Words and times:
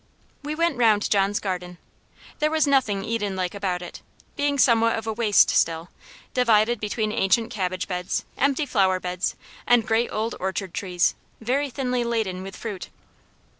We 0.41 0.55
went 0.55 0.77
round 0.79 1.07
John's 1.11 1.39
garden; 1.39 1.77
there 2.39 2.49
was 2.49 2.65
nothing 2.65 3.03
Eden 3.03 3.35
like 3.35 3.53
about 3.53 3.83
it, 3.83 4.01
being 4.35 4.57
somewhat 4.57 4.97
of 4.97 5.05
a 5.05 5.13
waste 5.13 5.51
still, 5.51 5.89
divided 6.33 6.79
between 6.79 7.11
ancient 7.11 7.51
cabbage 7.51 7.87
beds, 7.87 8.25
empty 8.35 8.65
flower 8.65 8.99
beds, 8.99 9.35
and 9.67 9.85
great 9.85 10.09
old 10.11 10.33
orchard 10.39 10.73
trees, 10.73 11.13
very 11.39 11.69
thinly 11.69 12.03
laden 12.03 12.41
with 12.41 12.55
fruit. 12.55 12.89